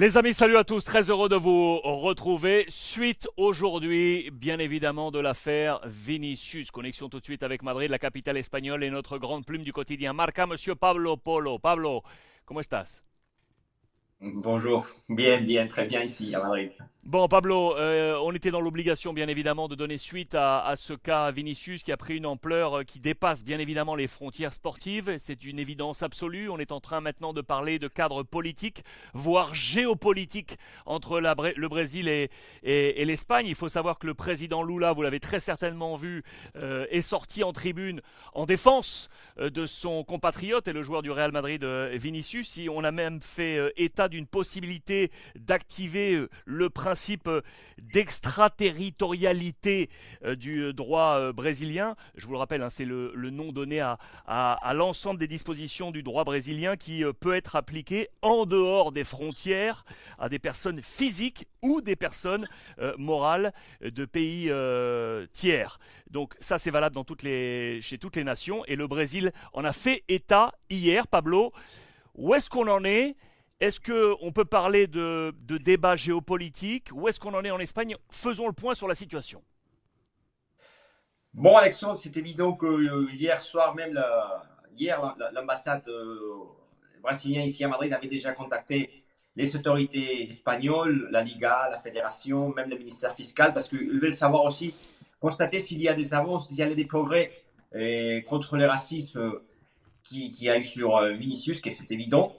Les 0.00 0.16
amis, 0.16 0.32
salut 0.32 0.56
à 0.56 0.62
tous, 0.62 0.84
très 0.84 1.10
heureux 1.10 1.28
de 1.28 1.34
vous 1.34 1.80
retrouver. 1.80 2.66
Suite 2.68 3.26
aujourd'hui, 3.36 4.30
bien 4.32 4.60
évidemment, 4.60 5.10
de 5.10 5.18
l'affaire 5.18 5.80
Vinicius. 5.84 6.70
Connexion 6.70 7.08
tout 7.08 7.18
de 7.18 7.24
suite 7.24 7.42
avec 7.42 7.64
Madrid, 7.64 7.90
la 7.90 7.98
capitale 7.98 8.36
espagnole 8.36 8.84
et 8.84 8.90
notre 8.90 9.18
grande 9.18 9.44
plume 9.44 9.64
du 9.64 9.72
quotidien. 9.72 10.12
Marca, 10.12 10.46
monsieur 10.46 10.76
Pablo 10.76 11.16
Polo. 11.16 11.58
Pablo, 11.58 12.04
¿cómo 12.44 12.60
estás? 12.60 13.02
Bonjour, 14.20 14.86
bien, 15.08 15.40
bien, 15.40 15.66
très 15.66 15.88
bien 15.88 16.04
ici 16.04 16.32
à 16.32 16.44
Madrid. 16.44 16.70
Bon, 17.04 17.26
Pablo, 17.26 17.74
euh, 17.76 18.20
on 18.22 18.32
était 18.32 18.50
dans 18.50 18.60
l'obligation, 18.60 19.14
bien 19.14 19.28
évidemment, 19.28 19.66
de 19.66 19.74
donner 19.74 19.96
suite 19.96 20.34
à, 20.34 20.74
ce 20.76 20.92
cas 20.92 21.30
Vinicius 21.30 21.82
qui 21.82 21.90
a 21.90 21.96
pris 21.96 22.18
une 22.18 22.26
ampleur 22.26 22.80
euh, 22.80 22.82
qui 22.82 23.00
dépasse, 23.00 23.44
bien 23.44 23.58
évidemment, 23.58 23.94
les 23.94 24.06
frontières 24.06 24.52
sportives. 24.52 25.16
C'est 25.16 25.44
une 25.44 25.58
évidence 25.58 26.02
absolue. 26.02 26.50
On 26.50 26.58
est 26.58 26.70
en 26.70 26.80
train 26.80 27.00
maintenant 27.00 27.32
de 27.32 27.40
parler 27.40 27.78
de 27.78 27.88
cadre 27.88 28.24
politique, 28.24 28.84
voire 29.14 29.54
géopolitique, 29.54 30.58
entre 30.84 31.20
le 31.20 31.68
Brésil 31.68 32.08
et, 32.08 32.28
l'Espagne. 32.62 33.46
Il 33.46 33.54
faut 33.54 33.70
savoir 33.70 33.98
que 33.98 34.06
le 34.06 34.14
président 34.14 34.62
Lula, 34.62 34.92
vous 34.92 35.02
l'avez 35.02 35.20
très 35.20 35.40
certainement 35.40 35.96
vu, 35.96 36.24
euh, 36.56 36.84
est 36.90 37.00
sorti 37.00 37.42
en 37.42 37.52
tribune 37.54 38.02
en 38.34 38.44
défense 38.44 39.08
de 39.38 39.66
son 39.66 40.04
compatriote 40.04 40.68
et 40.68 40.72
le 40.72 40.82
joueur 40.82 41.00
du 41.00 41.10
Real 41.10 41.32
Madrid, 41.32 41.64
Vinicius. 41.64 42.58
on 42.70 42.84
a 42.84 42.90
même 42.90 43.22
fait 43.22 43.72
état 43.76 44.08
d'une 44.08 44.26
possibilité 44.26 45.10
d'activer 45.36 46.26
le 46.44 46.70
principe 46.70 46.97
principe 46.98 47.28
euh, 47.28 47.42
d'extraterritorialité 47.78 49.88
euh, 50.24 50.34
du 50.34 50.62
euh, 50.62 50.72
droit 50.72 51.30
brésilien. 51.32 51.94
Je 52.16 52.26
vous 52.26 52.32
le 52.32 52.38
rappelle, 52.38 52.62
hein, 52.62 52.70
c'est 52.70 52.84
le, 52.84 53.12
nom 53.30 53.52
donné 53.52 53.78
à, 53.78 54.00
à, 54.26 54.74
l'ensemble 54.74 55.20
des 55.20 55.28
dispositions 55.28 55.92
du 55.92 56.02
droit 56.02 56.24
brésilien 56.24 56.74
qui 56.76 57.04
peut 57.20 57.36
être 57.36 57.54
appliqué 57.54 58.08
en 58.20 58.46
dehors 58.46 58.90
des 58.90 59.04
frontières 59.04 59.84
à 60.18 60.28
des 60.28 60.40
personnes 60.40 60.82
physiques 60.82 61.46
ou 61.62 61.80
des 61.80 61.94
personnes 61.94 62.48
morales 62.96 63.52
de 63.82 64.04
pays 64.06 64.50
tiers. 65.32 65.78
Donc 66.10 66.34
ça 66.40 66.58
c'est 66.58 66.70
valable 66.70 66.96
chez 66.96 67.98
toutes 67.98 68.16
les 68.16 68.24
nations 68.24 68.64
et 68.64 68.76
le 68.76 68.86
Brésil 68.88 69.32
en 69.52 69.64
a 69.64 69.72
fait 69.72 70.02
état 70.08 70.52
hier, 70.70 71.06
Pablo. 71.06 71.52
Où 72.14 72.34
est-ce 72.34 72.48
qu'on 72.50 72.66
en 72.66 72.82
est? 72.84 73.14
Est-ce 73.60 73.80
qu'on 73.80 74.30
peut 74.30 74.44
parler 74.44 74.86
de, 74.86 75.32
débat 75.58 75.96
géopolitique 75.96 76.90
Où 76.92 77.08
est-ce 77.08 77.18
qu'on 77.18 77.34
en 77.34 77.44
est 77.44 77.50
en 77.50 77.58
Espagne? 77.58 77.96
Faisons 78.10 78.46
le 78.46 78.52
point 78.52 78.74
sur 78.74 78.86
la 78.86 78.94
situation. 78.94 79.42
Bon, 81.34 81.56
Alexandre, 81.56 81.98
c'est 81.98 82.16
évident 82.16 82.52
que 82.52 82.66
euh, 82.66 83.08
hier 83.12 83.40
soir, 83.40 83.74
même 83.74 84.00
hier, 84.76 85.14
l'ambassade 85.32 85.86
euh, 85.88 86.44
brésilienne 87.02 87.44
ici 87.44 87.64
à 87.64 87.68
Madrid 87.68 87.92
avait 87.92 88.08
déjà 88.08 88.32
contacté 88.32 88.90
les 89.36 89.54
autorités 89.54 90.28
espagnoles, 90.28 91.08
la 91.10 91.22
Liga, 91.22 91.68
la 91.70 91.80
fédération, 91.80 92.52
même 92.54 92.70
le 92.70 92.78
ministère 92.78 93.14
fiscal, 93.14 93.52
parce 93.52 93.68
qu'ils 93.68 94.00
veulent 94.00 94.12
savoir 94.12 94.44
aussi, 94.44 94.74
constater 95.20 95.58
s'il 95.58 95.80
y 95.80 95.88
a 95.88 95.94
des 95.94 96.14
avances, 96.14 96.48
s'il 96.48 96.56
y 96.58 96.62
a 96.62 96.74
des 96.74 96.84
progrès 96.84 97.32
euh, 97.74 98.20
contre 98.22 98.56
le 98.56 98.66
racisme 98.66 99.32
qui, 100.02 100.32
qui, 100.32 100.48
a 100.48 100.58
eu 100.58 100.64
sur 100.64 101.00
Vinicius, 101.02 101.60
que 101.60 101.70
c'est 101.70 101.90
évident. 101.90 102.34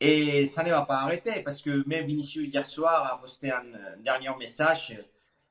Et 0.00 0.46
ça 0.46 0.62
ne 0.62 0.70
va 0.70 0.82
pas 0.82 1.00
arrêter 1.00 1.40
parce 1.40 1.60
que 1.60 1.86
même 1.86 2.06
Vinicius 2.06 2.48
hier 2.48 2.64
soir 2.64 3.12
a 3.12 3.20
posté 3.20 3.50
un, 3.50 3.62
dernier 4.02 4.30
message 4.38 4.96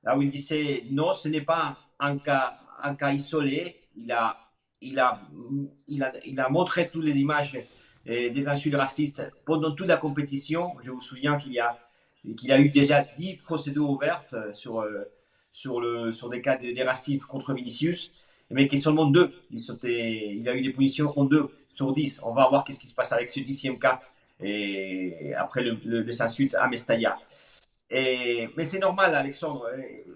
là 0.04 0.18
où 0.18 0.22
il 0.24 0.30
disait 0.30 0.86
non, 0.90 1.14
ce 1.14 1.28
n'est 1.30 1.42
pas 1.42 1.78
un 2.00 2.18
cas, 2.18 2.60
un 2.82 2.96
cas 2.96 3.14
isolé. 3.14 3.80
Il 3.96 4.12
a, 4.12 4.38
il, 4.82 4.98
a, 5.00 5.22
il, 5.88 6.04
a, 6.04 6.14
il 6.26 6.40
a 6.40 6.50
montré 6.50 6.90
toutes 6.90 7.04
les 7.04 7.20
images 7.20 7.60
euh, 8.08 8.30
des 8.32 8.48
insultes 8.48 8.76
racistes 8.76 9.30
pendant 9.46 9.72
toute 9.76 9.88
la 9.88 9.98
compétition. 9.98 10.74
Je 10.82 10.90
vous 10.90 11.02
souviens 11.02 11.38
qu'il 11.38 11.54
y 11.54 11.60
a, 11.60 11.78
qu'il 12.36 12.52
a 12.52 12.60
eu 12.60 12.70
déjà 12.70 13.04
10 13.04 13.36
procédures 13.38 13.90
ouvertes 13.90 14.36
sur, 14.54 14.82
euh, 14.82 15.04
sur, 15.52 15.80
le, 15.80 16.12
sur 16.12 16.28
des 16.30 16.42
cas 16.42 16.58
de, 16.58 16.72
de 16.72 16.84
racisme 16.84 17.26
contre 17.28 17.54
Vinicius 17.54 18.12
mais 18.52 18.68
qui 18.68 18.80
seulement 18.80 19.06
deux. 19.06 19.32
Il, 19.52 19.60
il 19.84 20.50
a 20.50 20.56
eu 20.56 20.62
des 20.62 20.72
punitions 20.72 21.18
en 21.20 21.26
deux 21.26 21.50
sur 21.70 21.94
10. 21.94 22.22
On 22.24 22.34
va 22.34 22.48
voir 22.50 22.64
qu'est-ce 22.64 22.80
qui 22.80 22.88
se 22.88 22.96
passe 22.96 23.12
avec 23.12 23.30
ce 23.30 23.40
dixième 23.42 23.78
cas 23.78 24.02
et 24.42 25.34
après 25.36 25.64
le, 25.64 25.78
le, 25.84 26.22
insulte 26.22 26.56
à 26.56 26.68
Mestalla. 26.68 27.18
Et, 27.92 28.50
mais 28.56 28.64
c'est 28.64 28.80
normal, 28.80 29.16
Alexandre. 29.16 29.68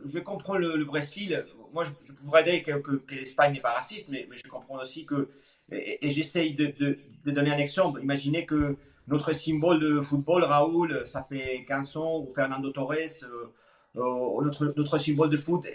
Je 0.06 0.20
comprends 0.20 0.58
le, 0.58 0.84
Brésil. 0.86 1.46
Moi, 1.74 1.84
je, 1.84 2.14
pourrais 2.14 2.44
dire 2.44 2.64
que, 2.64 3.02
l'Espagne 3.14 3.54
n'est 3.54 3.60
pas 3.60 3.74
raciste, 3.74 4.10
mais, 4.10 4.28
je 4.32 4.48
comprends 4.48 4.80
aussi 4.82 5.06
que. 5.06 5.30
Et, 5.72 6.10
j'essaye 6.10 6.54
de, 6.56 6.74
de, 7.26 7.32
donner 7.32 7.52
un 7.52 7.58
exemple. 7.58 8.02
Imaginez 8.02 8.46
que 8.46 8.78
notre 9.08 9.34
symbole 9.34 9.80
de 9.80 10.02
football, 10.02 10.44
Raoul, 10.44 11.02
ça 11.06 11.24
fait 11.24 11.66
15 11.68 11.98
ans, 11.98 12.20
ou 12.20 12.30
Fernando 12.30 12.70
Torres, 12.72 13.24
euh, 13.24 13.52
euh, 13.98 14.42
notre, 14.44 14.74
notre 14.78 14.98
symbole 14.98 15.30
de 15.30 15.38
foot 15.38 15.66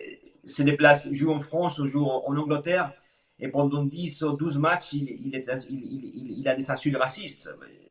se 0.44 0.62
déplace, 0.62 1.12
joue 1.12 1.32
en 1.32 1.40
France, 1.40 1.82
joue 1.84 2.06
en 2.06 2.34
Angleterre, 2.36 2.92
et 3.40 3.48
pendant 3.48 3.84
10 3.84 4.22
ou 4.22 4.36
12 4.36 4.58
matchs, 4.58 4.94
il, 4.94 6.48
a 6.48 6.54
des 6.54 6.70
insultes 6.70 6.96
racistes 6.96 7.48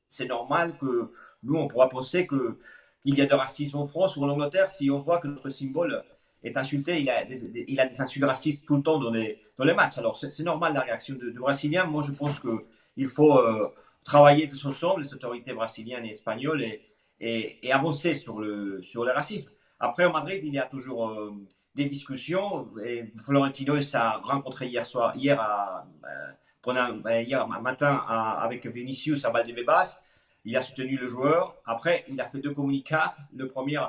c'est 0.08 0.28
normal 0.28 0.78
que 0.78 1.12
nous, 1.44 1.56
on 1.56 1.68
pourra 1.68 1.90
penser 1.90 2.28
qu'il 2.28 3.18
y 3.18 3.22
a 3.22 3.26
de 3.26 3.34
racisme 3.34 3.78
en 3.78 3.88
France 3.88 4.18
ou 4.18 4.24
en 4.24 4.30
Angleterre 4.30 4.70
si 4.70 4.90
on 4.90 5.00
voit 5.00 5.20
que 5.20 5.28
notre 5.28 5.50
symbole 5.50 6.04
est 6.44 6.58
insulté. 6.58 7.02
Il 7.02 7.10
a 7.10 7.26
des, 7.26 8.02
insultes 8.02 8.26
racistes 8.26 8.66
tout 8.66 8.78
le 8.78 8.84
temps 8.84 9.00
dans 9.00 9.12
les, 9.12 9.40
dans 9.58 9.66
les 9.66 9.74
matchs. 9.74 9.98
Alors, 9.98 10.18
c'est 10.18 10.44
normal 10.44 10.74
la 10.74 10.82
réaction 10.82 11.16
de 11.16 11.32
Brésilien. 11.32 11.86
Moi, 11.86 12.02
je 12.02 12.12
pense 12.12 12.40
qu'il 12.40 13.08
faut 13.08 13.38
euh, 13.38 13.70
travailler 14.04 14.48
tous 14.48 14.66
ensemble, 14.66 15.02
les 15.02 15.14
autorités 15.14 15.54
brésiliennes 15.54 16.06
et 16.06 16.10
espagnoles, 16.10 16.64
et, 16.64 16.82
et, 17.20 17.72
avancer 17.72 18.16
sur 18.16 18.40
le, 18.40 18.82
sur 18.82 19.04
le 19.04 19.12
racisme. 19.12 19.50
Après, 19.80 20.06
au 20.06 20.12
Madrid, 20.12 20.42
il 20.44 20.54
y 20.54 20.60
a 20.60 20.66
toujours 20.66 21.10
euh, 21.10 21.32
des 21.78 21.86
discussions. 21.86 22.68
Et 22.84 23.06
Florentino 23.24 23.80
s'est 23.80 23.98
rencontré 24.24 24.68
hier 24.68 24.86
soir, 24.86 25.16
hier 25.16 25.40
à. 25.40 25.88
Euh, 26.04 26.32
ben, 26.68 27.22
hier 27.22 27.48
matin 27.48 27.96
avec 28.42 28.66
Vinicius 28.66 29.24
à 29.24 29.30
Valdebebas. 29.30 30.02
Il 30.44 30.58
a 30.58 30.62
soutenu 30.62 30.98
le 30.98 31.08
joueur. 31.08 31.56
Après, 31.66 32.04
il 32.10 32.20
a 32.20 32.26
fait 32.26 32.40
deux 32.40 32.54
communicats. 32.54 33.16
Le 33.34 33.48
premier 33.48 33.80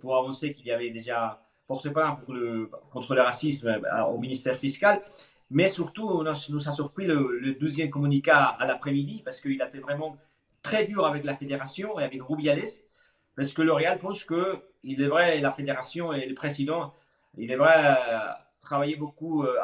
pour 0.00 0.18
annoncer 0.18 0.52
qu'il 0.52 0.66
y 0.66 0.72
avait 0.72 0.90
déjà 0.90 1.40
porté 1.68 1.90
plainte 1.90 2.24
pour 2.24 2.34
le, 2.34 2.68
contre 2.90 3.14
le 3.14 3.22
racisme 3.22 3.68
euh, 3.68 4.02
au 4.04 4.18
ministère 4.18 4.58
fiscal. 4.58 5.02
Mais 5.50 5.68
surtout, 5.68 6.24
nous 6.50 6.68
a 6.68 6.72
surpris 6.72 7.06
le, 7.06 7.56
deuxième 7.60 7.90
communicat 7.90 8.44
à 8.58 8.66
l'après-midi 8.66 9.22
parce 9.24 9.40
qu'il 9.40 9.62
a 9.62 9.68
été 9.68 9.78
vraiment 9.78 10.16
très 10.62 10.84
dur 10.84 11.06
avec 11.06 11.22
la 11.22 11.36
fédération 11.36 12.00
et 12.00 12.04
avec 12.04 12.20
Rubiales. 12.22 12.82
Parce 13.36 13.52
que 13.52 13.62
le 13.62 13.98
pense 14.00 14.24
qu'il 14.24 14.96
devrait, 14.96 15.40
la 15.40 15.52
fédération 15.52 16.12
et 16.12 16.26
le 16.26 16.34
président, 16.34 16.92
il 17.36 17.48
devrait 17.48 17.84
euh, 17.86 18.32
travaillé 18.60 18.96
beaucoup 18.96 19.44
euh, 19.44 19.56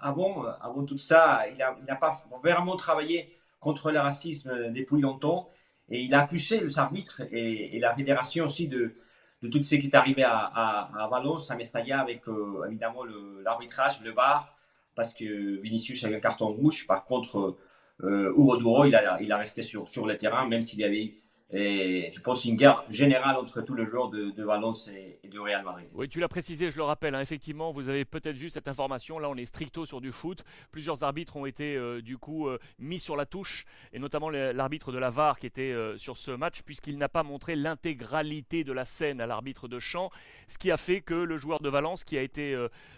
avant, 0.00 0.44
euh, 0.44 0.50
avant 0.60 0.84
tout 0.84 0.98
ça. 0.98 1.44
Il 1.50 1.58
n'a 1.58 1.96
pas 1.96 2.22
vraiment 2.42 2.76
travaillé 2.76 3.34
contre 3.60 3.90
le 3.90 4.00
racisme 4.00 4.72
depuis 4.72 5.00
longtemps. 5.00 5.50
Et 5.90 6.02
il 6.02 6.14
a 6.14 6.22
accusé 6.22 6.60
le 6.60 6.78
arbitre 6.78 7.22
et, 7.32 7.78
la 7.78 7.94
fédération 7.94 8.44
aussi 8.44 8.68
de, 8.68 8.94
de, 9.42 9.48
tout 9.48 9.62
ce 9.62 9.76
qui 9.76 9.86
est 9.86 9.94
arrivé 9.94 10.22
à, 10.22 11.08
Valence, 11.10 11.50
à 11.50 11.56
Mestalla, 11.56 12.00
avec 12.00 12.24
évidemment 12.66 13.04
l'arbitrage, 13.42 14.02
le, 14.02 14.12
VAR, 14.12 14.54
parce 14.94 15.14
que 15.14 15.60
Vinicius 15.62 16.04
avait 16.04 16.16
un 16.16 16.20
carton 16.20 16.48
rouge. 16.48 16.86
Par 16.86 17.06
contre, 17.06 17.56
euh, 18.02 18.32
Hugo 18.32 18.82
a, 18.82 19.18
il 19.20 19.32
a 19.32 19.36
resté 19.38 19.62
sur, 19.62 19.88
sur 19.88 20.06
le 20.06 20.16
terrain, 20.16 20.46
même 20.46 20.60
s'il 20.60 20.80
y 20.80 20.84
avait 20.84 21.14
et 21.50 22.10
je 22.12 22.20
pense 22.20 22.44
une 22.44 22.56
guerre 22.56 22.84
générale 22.90 23.36
entre 23.36 23.62
tous 23.62 23.74
les 23.74 23.86
joueurs 23.86 24.10
de, 24.10 24.42
Valence 24.42 24.88
et, 24.88 25.18
du 25.28 25.40
Real 25.40 25.64
Madrid. 25.64 25.88
Oui, 25.94 26.06
tu 26.06 26.20
l'as 26.20 26.28
précisé, 26.28 26.70
je 26.70 26.76
le 26.76 26.82
rappelle, 26.82 27.14
hein, 27.14 27.20
effectivement, 27.20 27.72
vous 27.72 27.88
avez 27.88 28.04
peut-être 28.04 28.36
vu 28.36 28.50
cette 28.50 28.68
information. 28.68 29.18
Là, 29.18 29.30
on 29.30 29.36
est 29.36 29.46
stricto 29.46 29.86
sur 29.86 30.02
du 30.02 30.12
foot. 30.12 30.44
Plusieurs 30.70 31.04
arbitres 31.04 31.36
ont 31.36 31.46
été 31.46 31.76
euh, 31.76 32.02
du 32.02 32.18
coup 32.18 32.48
euh, 32.48 32.58
mis 32.78 32.98
sur 32.98 33.16
la 33.16 33.24
touche, 33.24 33.64
et 33.94 33.98
notamment 33.98 34.28
l'arbitre 34.28 34.92
de 34.92 34.98
la 34.98 35.08
VAR 35.08 35.38
qui 35.38 35.46
était 35.46 35.72
euh, 35.72 35.96
sur 35.96 36.18
ce 36.18 36.30
match, 36.30 36.60
puisqu'il 36.62 36.98
n'a 36.98 37.08
pas 37.08 37.22
montré 37.22 37.56
l'intégralité 37.56 38.62
de 38.62 38.72
la 38.72 38.84
scène 38.84 39.20
à 39.20 39.26
l'arbitre 39.26 39.68
de 39.68 39.78
champ, 39.78 40.10
ce 40.48 40.58
qui 40.58 40.70
a 40.70 40.76
fait 40.76 41.00
que 41.00 41.14
le 41.14 41.38
joueur 41.38 41.60
de 41.60 41.70
Valence, 41.70 42.04
qui 42.04 42.18
a 42.18 42.22
été 42.22 42.56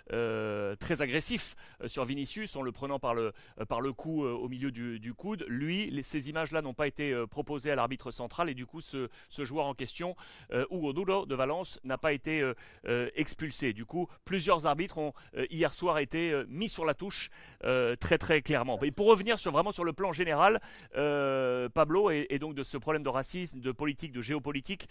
très 0.08 1.02
agressif 1.02 1.54
sur 1.86 2.04
Vinicius 2.04 2.56
en 2.56 2.62
le 2.62 2.72
prenant 2.72 2.98
par 2.98 3.14
le, 3.14 3.32
par 3.68 3.80
le 3.80 3.92
cou 3.92 4.24
au 4.24 4.48
milieu 4.48 4.72
du, 4.72 5.14
coude, 5.14 5.44
lui, 5.48 6.02
ces 6.02 6.28
images-là 6.28 6.62
n'ont 6.62 6.74
pas 6.74 6.88
été 6.88 7.14
proposées 7.30 7.70
à 7.70 7.76
l'arbitre 7.76 8.10
central 8.10 8.39
et 8.48 8.54
du 8.54 8.66
coup 8.66 8.80
ce, 8.80 9.08
joueur 9.44 9.66
en 9.66 9.74
question, 9.74 10.16
euh, 10.52 10.64
Hugo 10.70 11.26
de 11.26 11.34
Valence, 11.34 11.80
n'a 11.84 11.98
pas 11.98 12.12
été 12.12 12.40
euh, 12.40 12.54
euh, 12.86 13.10
expulsé. 13.14 13.72
Du 13.72 13.84
coup, 13.84 14.08
plusieurs 14.24 14.66
arbitres 14.66 14.98
ont 14.98 15.12
hier 15.50 15.72
soir 15.72 15.98
été 15.98 16.42
mis 16.48 16.68
sur 16.68 16.84
la 16.84 16.94
touche 16.94 17.30
très 17.62 18.18
très 18.18 18.42
clairement. 18.42 18.80
Et 18.82 18.90
pour 18.90 19.06
revenir 19.06 19.38
sur, 19.38 19.52
vraiment 19.52 19.72
sur 19.72 19.84
le 19.84 19.92
plan 19.92 20.12
général, 20.12 20.60
Pablo, 20.92 22.10
et, 22.10 22.38
donc 22.38 22.54
de 22.54 22.64
ce 22.64 22.76
problème 22.76 23.02
de 23.02 23.08
racisme, 23.08 23.60
de 23.60 23.72
politique, 23.72 24.12
de 24.12 24.20
géopolitique, 24.20 24.88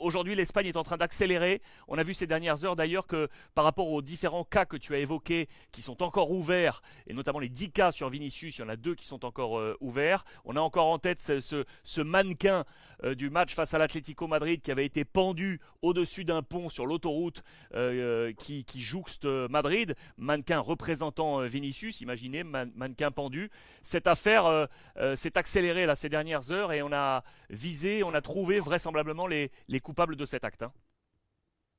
aujourd'hui, 0.00 0.34
l'Espagne 0.34 0.66
est 0.66 0.76
en 0.76 0.82
train 0.82 0.96
d'accélérer. 0.96 1.62
On 1.88 1.98
a 1.98 2.02
vu 2.02 2.14
ces 2.14 2.26
dernières 2.26 2.64
heures 2.64 2.76
d'ailleurs 2.76 3.06
que 3.06 3.28
par 3.54 3.64
rapport 3.64 3.90
aux 3.90 4.02
différents 4.02 4.44
cas 4.44 4.64
que 4.64 4.76
tu 4.76 4.94
as 4.94 4.98
évoqués, 4.98 5.48
qui 5.72 5.82
sont 5.82 6.02
encore 6.02 6.30
ouverts, 6.30 6.82
et 7.06 7.14
notamment 7.14 7.38
les 7.38 7.48
10 7.48 7.70
cas 7.70 7.92
sur 7.92 8.08
Vinicius, 8.08 8.58
il 8.58 8.60
y 8.62 8.64
en 8.64 8.68
a 8.68 8.76
deux 8.76 8.94
qui 8.94 9.04
sont 9.04 9.24
encore 9.24 9.58
euh, 9.58 9.76
ouverts. 9.80 10.24
On 10.44 10.56
a 10.56 10.60
encore 10.60 10.86
en 10.86 10.98
tête 10.98 11.18
ce, 11.20 12.00
mannequin 12.00 12.64
euh, 13.04 13.14
du 13.14 13.30
match 13.30 13.54
face 13.54 13.74
à 13.74 13.78
l'Atlético 13.78 14.26
Madrid 14.26 14.60
qui 14.60 14.70
avait 14.70 14.86
été 14.86 15.04
pendu 15.04 15.60
au-dessus 15.82 16.24
d'un 16.24 16.42
pont 16.42 16.68
sur 16.68 16.86
l'autoroute 16.86 17.42
euh, 17.74 18.32
qui, 18.32 18.64
jouxte 18.76 19.24
Madrid. 19.24 19.94
Mannequin 20.16 20.60
représentant 20.60 21.40
Vinicius, 21.40 22.00
imaginez, 22.00 22.44
mannequin 22.44 23.10
pendu. 23.10 23.50
Cette 23.82 24.06
affaire 24.06 24.68
s'est 25.16 25.36
accélérée 25.36 25.86
là, 25.86 25.96
ces 25.96 26.08
dernières 26.08 26.52
heures 26.52 26.72
et 26.72 26.82
on 26.82 26.92
a 26.92 27.24
visé, 27.50 28.02
on 28.02 28.14
a 28.14 28.20
trouvé 28.20 28.60
vraisemblablement 28.60 29.26
les, 29.26 29.50
les 29.68 29.80
coupables 29.88 30.16
de 30.16 30.26
cet 30.26 30.44
acte. 30.44 30.62
Hein. 30.62 30.72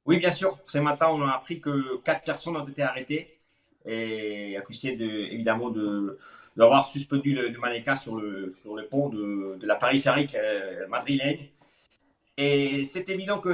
Oui, 0.08 0.18
bien 0.18 0.32
sûr. 0.32 0.58
Ce 0.66 0.80
matin, 0.80 1.10
on 1.10 1.22
a 1.22 1.32
appris 1.32 1.62
que 1.62 1.98
quatre 1.98 2.24
personnes 2.24 2.58
ont 2.58 2.68
été 2.68 2.82
arrêtées 2.82 3.40
et 3.86 4.58
accusées 4.58 4.96
de, 4.96 5.10
évidemment 5.36 5.70
d'avoir 6.58 6.88
suspendu 6.88 7.36
le, 7.36 7.56
mannequin 7.60 7.96
sur 7.96 8.16
le, 8.16 8.52
le 8.80 8.88
pont 8.88 9.10
de, 9.10 9.58
de 9.62 9.68
la 9.68 9.76
périphérique 9.76 10.34
euh, 10.34 10.88
madrilène. 10.88 11.38
Et 12.36 12.84
c'est 12.84 13.08
évident 13.10 13.38
que 13.38 13.54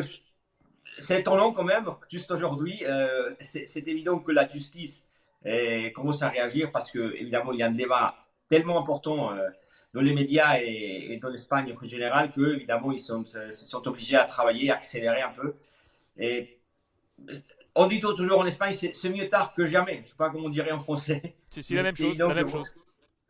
c'est 0.97 1.19
étonnant 1.19 1.51
quand 1.51 1.65
même, 1.65 1.87
juste 2.09 2.31
aujourd'hui, 2.31 2.77
euh, 2.87 3.33
c'est 3.41 3.87
évident 3.89 4.19
que 4.19 4.31
la 4.31 4.47
justice 4.47 5.03
euh, 5.45 5.89
commence 5.89 6.23
à 6.23 6.29
réagir 6.29 6.71
parce 6.71 6.89
que 6.91 7.13
évidemment 7.21 7.51
il 7.51 7.59
y 7.59 7.63
a 7.63 7.67
un 7.67 7.71
débat 7.83 8.15
tellement 8.47 8.79
important 8.79 9.35
dans 9.95 10.01
les 10.01 10.13
médias 10.13 10.59
et, 10.59 11.17
dans 11.21 11.29
l'Espagne 11.29 11.73
en 11.81 11.87
général 11.87 12.31
que 12.33 12.55
évidemment 12.55 12.91
ils 12.91 12.99
sont, 12.99 13.25
se 13.25 13.49
sont 13.51 13.87
obligés 13.87 14.17
à 14.17 14.25
travailler, 14.25 14.69
à 14.69 14.75
accélérer 14.75 15.21
un 15.21 15.29
peu. 15.31 15.55
Et 16.17 16.59
on 17.73 17.87
dit 17.87 18.01
toujours 18.01 18.39
en 18.39 18.45
Espagne, 18.45 18.73
c'est 18.73 19.09
mieux 19.09 19.29
tard 19.29 19.53
que 19.53 19.65
jamais. 19.65 19.95
Je 19.95 19.99
ne 19.99 20.03
sais 20.03 20.15
pas 20.17 20.29
comment 20.29 20.47
on 20.47 20.49
dirait 20.49 20.71
en 20.71 20.79
français. 20.79 21.35
C'est 21.49 21.75
la 21.75 21.83
même 21.83 21.95
chose. 22.03 22.17
La 22.19 22.33
même 22.33 22.49
chose. 22.49 22.75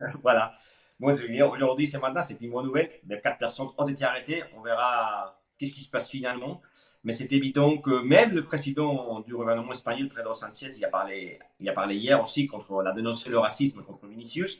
voilà. 0.22 0.54
Moi, 0.98 1.12
je 1.12 1.22
veux 1.22 1.28
dire, 1.28 1.48
aujourd'hui, 1.50 1.86
c'est 1.86 1.98
maintenant, 1.98 2.22
c'est 2.22 2.40
une 2.40 2.50
bonne 2.50 2.64
nouvelle. 2.64 2.90
Les 3.06 3.20
quatre 3.20 3.38
personnes 3.38 3.68
ont 3.76 3.86
été 3.86 4.04
arrêtées. 4.04 4.42
On 4.56 4.62
verra 4.62 5.38
qu'est-ce 5.58 5.74
qui 5.74 5.82
se 5.82 5.90
passe 5.90 6.10
finalement. 6.10 6.62
Mais 7.04 7.12
c'est 7.12 7.32
évident 7.32 7.76
que 7.78 8.02
même 8.02 8.32
le 8.32 8.44
président 8.44 9.20
du 9.20 9.34
gouvernement 9.34 9.70
espagnol, 9.72 10.08
Pedro 10.08 10.34
Sánchez, 10.34 10.70
il 10.76 10.84
a 10.84 10.88
parlé, 10.88 11.38
il 11.60 11.68
a 11.68 11.72
parlé 11.72 11.94
hier 11.94 12.20
aussi 12.20 12.46
contre 12.46 12.82
la 12.82 12.92
dénoncé 12.92 13.30
le 13.30 13.38
racisme 13.38 13.82
contre 13.82 14.06
Vinicius. 14.06 14.58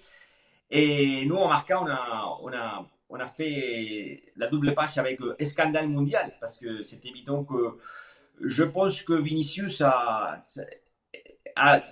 Et 0.71 1.25
nous, 1.27 1.37
en 1.37 1.49
Marca, 1.49 1.81
on 1.81 1.87
a, 1.87 2.39
on 2.43 2.53
a, 2.53 2.87
on 3.09 3.21
a 3.21 3.27
fait 3.27 4.23
la 4.37 4.49
double 4.49 4.75
page 4.75 4.99
avec 4.99 5.21
le 5.21 5.37
scandale 5.45 5.89
mondial 5.89 6.35
parce 6.41 6.59
que 6.59 6.83
c'est 6.83 7.05
évident 7.07 7.45
que 7.45 7.79
je 8.41 8.65
pense 8.65 9.03
que 9.03 9.15
Vinicius 9.15 9.81
a, 9.81 10.37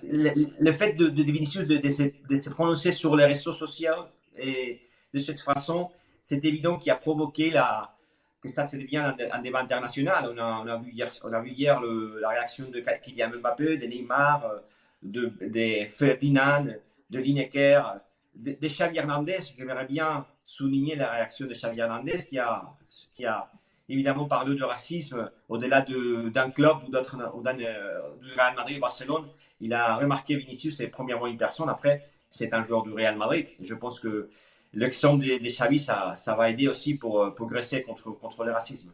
le, 0.02 0.72
fait 0.72 0.92
de, 0.94 1.06
Vinicius 1.22 1.66
de, 1.66 1.88
se, 1.88 2.50
prononcer 2.50 2.92
sur 2.92 3.16
les 3.16 3.24
réseaux 3.24 3.52
sociaux 3.52 4.06
et 4.36 4.80
de 5.12 5.18
cette 5.18 5.40
façon, 5.40 5.90
c'est 6.20 6.44
évident 6.44 6.76
qu'il 6.76 6.90
a 6.92 6.96
provoqué 6.96 7.50
la, 7.50 7.96
que 8.42 8.48
ça 8.48 8.66
se 8.66 8.76
devient 8.76 9.14
un, 9.32 9.40
débat 9.40 9.60
international. 9.60 10.30
On 10.34 10.38
a, 10.38 10.62
on 10.62 10.66
a, 10.66 10.76
vu 10.78 10.90
hier, 10.90 11.08
on 11.22 11.32
a 11.32 11.40
vu 11.40 11.50
hier 11.50 11.80
la 11.80 12.28
réaction 12.28 12.68
de 12.68 12.80
Kylian 12.80 13.30
Mbappé, 13.38 13.78
de 13.78 13.86
Neymar, 13.86 14.44
de, 15.02 15.32
de 15.40 15.88
Ferdinand, 15.88 16.66
de 17.10 17.18
Lineker 17.18 18.00
de, 18.36 18.52
de 18.52 18.96
Hernandez, 18.96 19.38
j'aimerais 19.56 19.86
bien 19.86 20.26
souligner 20.44 20.96
la 20.96 21.10
réaction 21.10 21.46
de 21.46 21.52
Xavi 21.52 21.80
Hernandez 21.80 22.18
qui 22.28 22.38
a, 22.38 22.64
qui 23.12 23.24
a 23.24 23.50
évidemment 23.88 24.26
parlé 24.26 24.56
de 24.56 24.64
racisme 24.64 25.30
au-delà 25.48 25.82
d'un 25.82 26.50
club 26.50 26.78
ou 26.86 26.90
d'autres, 26.90 27.16
euh, 27.20 28.16
du 28.22 28.32
Real 28.32 28.54
Madrid 28.54 28.78
ou 28.78 28.80
Barcelone. 28.80 29.26
Il 29.60 29.72
a 29.74 29.96
remarqué 29.96 30.36
Vinicius, 30.36 30.76
c'est 30.76 30.88
premièrement 30.88 31.26
une 31.26 31.36
personne, 31.36 31.68
après, 31.68 32.08
c'est 32.28 32.54
un 32.54 32.62
joueur 32.62 32.82
du 32.82 32.92
Real 32.92 33.16
Madrid. 33.16 33.48
Je 33.60 33.74
pense 33.74 34.00
que 34.00 34.30
l'exemple 34.72 35.24
de, 35.24 35.38
de 35.38 35.46
Xavi, 35.46 35.78
ça, 35.78 36.14
ça, 36.16 36.34
va 36.34 36.50
aider 36.50 36.68
aussi 36.68 36.96
pour 36.96 37.22
euh, 37.22 37.30
progresser 37.30 37.82
contre, 37.82 38.10
contre 38.10 38.44
le 38.44 38.52
racisme. 38.52 38.90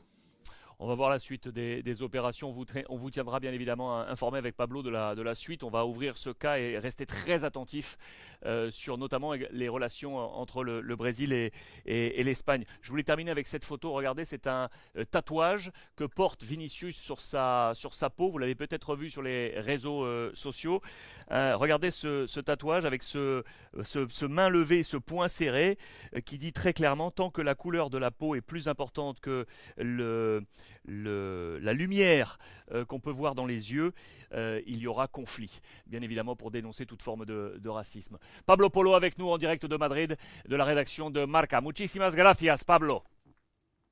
On 0.83 0.87
va 0.87 0.95
voir 0.95 1.11
la 1.11 1.19
suite 1.19 1.47
des, 1.47 2.03
opérations. 2.03 2.49
On 2.89 2.97
vous, 2.97 3.11
tiendra 3.11 3.39
bien 3.39 3.53
évidemment 3.53 4.01
informé 4.01 4.39
avec 4.39 4.57
Pablo 4.57 4.83
de 4.83 4.89
la, 4.89 5.35
suite. 5.35 5.63
On 5.63 5.69
va 5.69 5.85
ouvrir 5.85 6.17
ce 6.17 6.31
cas 6.31 6.57
et 6.57 6.79
rester 6.79 7.05
très 7.05 7.45
attentif 7.45 7.99
euh, 8.47 8.71
sur 8.71 8.97
notamment 8.97 9.35
les 9.35 9.69
relations 9.69 10.17
entre 10.17 10.65
le, 10.65 10.97
Brésil 10.97 11.35
et, 11.35 12.23
l'Espagne. 12.23 12.65
Je 12.81 12.89
voulais 12.89 13.03
terminer 13.03 13.31
avec 13.31 13.47
cette 13.47 13.67
photo. 13.67 13.93
Regardez, 13.93 14.25
c'est 14.25 14.47
un 14.47 14.71
euh, 14.97 15.05
tatouage 15.05 15.71
que 15.97 16.05
porte 16.05 16.45
Vinicius 16.45 16.97
sur 16.97 17.21
sa, 17.21 17.75
peau. 18.17 18.31
Vous 18.31 18.39
l'avez 18.39 18.55
peut-être 18.55 18.97
vu 18.97 19.11
sur 19.11 19.21
les 19.21 19.61
réseaux 19.61 20.03
euh, 20.05 20.31
sociaux. 20.33 20.81
regardez 21.29 21.91
ce, 21.91 22.41
tatouage 22.41 22.87
avec 22.87 23.03
ce, 23.03 23.45
ce, 23.83 24.25
main 24.25 24.49
levée, 24.49 24.83
ce 24.83 24.97
poing 24.97 25.29
serré 25.29 25.77
qui 26.25 26.39
dit 26.39 26.55
très 26.55 26.73
clairement 26.73 27.11
tant 27.11 27.29
que 27.29 27.43
la 27.43 27.55
couleur 27.55 27.91
de 27.91 27.99
la 27.99 28.11
peau 28.11 28.35
est 28.35 28.41
plus 28.41 28.67
importante 28.67 29.21
que 29.21 29.45
le 29.77 30.43
la 30.85 31.73
lumière 31.73 32.39
euh, 32.73 32.85
qu'on 32.85 33.01
peut 33.01 33.11
voir 33.11 33.35
dans 33.35 33.47
les 33.47 33.73
yeux, 33.73 33.93
euh, 34.33 34.61
il 34.67 34.79
y 34.79 34.87
aura 34.87 35.09
conflit, 35.09 35.61
bien 35.87 36.03
évidemment 36.03 36.37
pour 36.37 36.51
dénoncer 36.51 36.87
toute 36.87 37.03
forme 37.03 37.25
de, 37.25 37.69
racisme. 37.69 38.19
Pablo 38.47 38.71
Polo 38.71 38.95
avec 38.95 39.19
nous 39.19 39.29
en 39.29 39.39
direct 39.39 39.67
de 39.67 39.77
Madrid, 39.77 40.17
de 40.49 40.57
la 40.57 40.65
rédaction 40.65 41.11
de 41.11 41.25
Marca. 41.25 41.61
Muchísimas 41.61 42.15
gracias, 42.15 42.65
Pablo. 42.65 43.03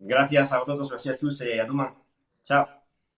Gracias 0.01 0.53
a 0.53 0.59
vosotros, 0.61 0.89
gracias 0.89 1.15
a 1.15 1.19
tous 1.19 1.41
et 1.43 1.59
à 1.59 1.65
demain. 1.65 1.93
Ciao. 2.45 2.67